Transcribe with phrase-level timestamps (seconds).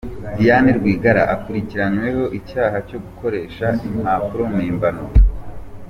[0.37, 5.03] Diane Rwigara akurikiranyweho icyaha cyo gukoresha impapuro mpimbano.